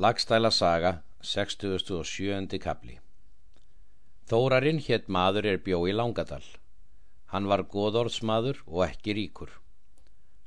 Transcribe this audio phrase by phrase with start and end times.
[0.00, 2.58] Lagstæla saga, 67.
[2.58, 2.94] kapli
[4.30, 6.46] Þórarinn hétt maður er bjó í Langadal.
[7.34, 9.52] Hann var goðorðsmaður og ekki ríkur.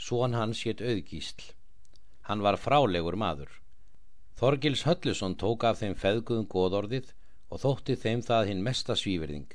[0.00, 1.52] Svon hans hétt auðgísl.
[2.30, 3.52] Hann var frálegur maður.
[4.40, 7.12] Þorgils Höllusson tók af þeim feðguðum goðorðið
[7.50, 9.50] og þótti þeim það hinn mesta svíverðing.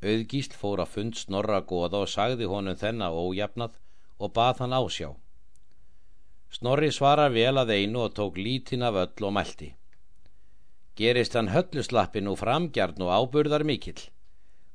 [0.00, 3.76] Auðgísl fór að fund snorra goða og sagði honum þennan ójafnað
[4.16, 5.12] og bað hann ásjá.
[6.50, 9.68] Snorri svarar vel að einu og tók lítin af öll og mælti.
[10.98, 14.00] Gerist hann hölluslappin og framgjarn og áburðar mikill.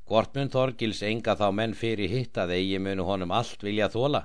[0.08, 4.24] Gortmun Þorgils enga þá menn fyrir hitt að eigi munu honum allt vilja þóla.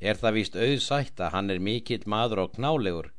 [0.00, 3.12] Er það víst auðsætt að hann er mikill maður og knálegur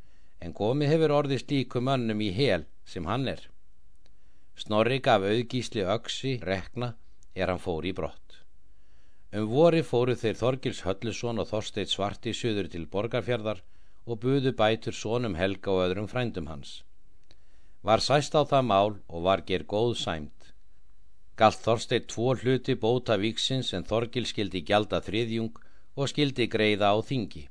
[0.43, 3.45] en komið hefur orðið slíku mönnum í hel sem hann er.
[4.59, 6.95] Snorri gaf auðgísli öksi rekna
[7.35, 8.22] er hann fór í brott.
[9.33, 13.63] Um vori fóru þeir Þorgils Höllusson og Þorsteit Svarti söður til Borgarfjörðar
[14.05, 16.83] og buðu bætur sónum Helga og öðrum frændum hans.
[17.81, 20.53] Var sæst á það mál og var ger góð sæmt.
[21.33, 25.57] Galt Þorsteit tvo hluti bóta víksins en Þorgil skildi gjalda þriðjung
[25.97, 27.47] og skildi greiða á þingi.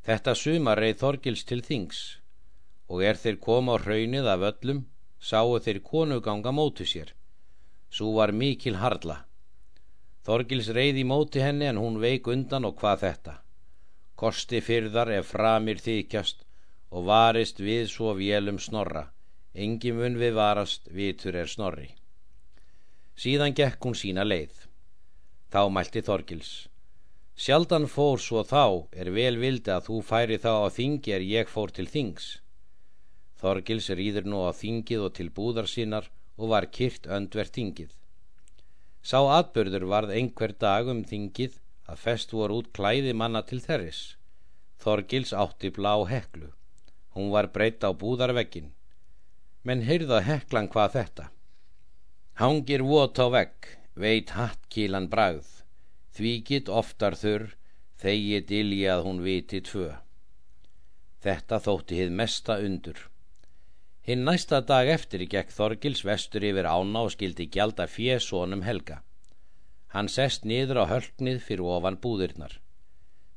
[0.00, 2.02] Þetta suma reið Þorgils til þings
[2.88, 4.84] og er þeir koma á hraunið af öllum
[5.20, 7.12] sáu þeir konuganga mótu sér.
[7.92, 9.25] Svo var mikil harla.
[10.26, 13.34] Þorgils reyði móti henni en hún veik undan og hvað þetta.
[14.18, 16.40] Kosti fyrðar ef framir þykjast
[16.90, 19.04] og varist við svo vélum snorra.
[19.54, 21.92] Engi mun við varast, vitur er snorri.
[23.14, 24.66] Síðan gekk hún sína leið.
[25.52, 26.50] Þá mælti Þorgils.
[27.36, 31.52] Sjaldan fór svo þá er vel vildi að þú færi þá á þingi er ég
[31.52, 32.26] fór til þings.
[33.38, 37.94] Þorgils rýður nú á þingið og til búðar sínar og var kyrt öndverð þingið.
[39.06, 41.60] Sá atbörður varð einhver dag um þingið
[41.92, 44.00] að fest voru út klæði manna til þerris.
[44.82, 46.48] Þorgils átti blá heklu.
[47.14, 48.72] Hún var breytt á búðarvegin.
[49.62, 51.28] Men heyrða heklan hvað þetta.
[52.42, 55.46] Hangir vot á vegg, veit hattkílan bragð.
[56.16, 57.52] Því gitt oftar þurr,
[58.02, 59.92] þegið ilji að hún viti tvö.
[61.22, 62.98] Þetta þótti hið mesta undur.
[64.06, 69.00] Hinn næsta dag eftir gekk Þorgils vestur yfir ána og skildi gjalda fjesónum helga.
[69.94, 72.54] Hann sest niður á hölknið fyrir ofan búðirnar.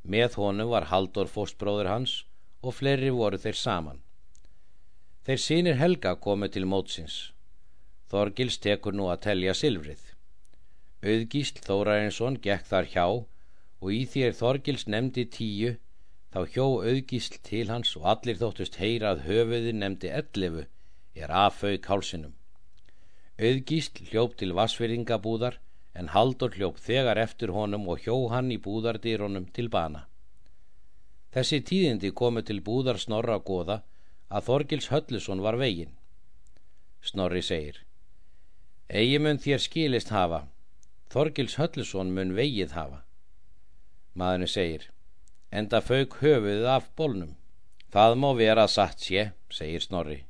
[0.05, 2.13] Með honum var Haldur fóstbróður hans
[2.61, 4.03] og fleiri voru þeir saman.
[5.25, 7.17] Þeir sínir helga komu til mótsins.
[8.13, 10.05] Þorgils tekur nú að telja silfrið.
[11.01, 15.77] Auðgísl Þórarinsson gekk þar hjá og í þér Þorgils nefndi tíu
[16.29, 20.65] Þá hjó auðgísl til hans og allir þóttust heyra að höfuði nefndi ellefu
[21.17, 22.35] er aðfauk hálsinum.
[23.39, 25.57] Auðgísl hljóp til vassfyrringabúðar
[25.97, 30.05] en Haldur hljóp þegar eftir honum og hjó hann í búðardýronum til bana.
[31.33, 33.81] Þessi tíðindi komu til búðar Snorra goða
[34.29, 35.95] að Þorgils Höllusson var vegin.
[37.01, 37.81] Snorri segir
[38.89, 40.43] Egi mun þér skilist hafa,
[41.09, 43.03] Þorgils Höllusson mun vegið hafa.
[44.17, 44.89] Maðurinn segir
[45.51, 47.35] enda fauk höfuðið af bólnum.
[47.93, 50.23] Það má vera satt sé, segir Snorri.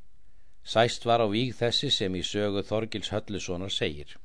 [0.64, 4.16] Sæst var á víg þessi sem í sögu Þorgils Höllussonar segir.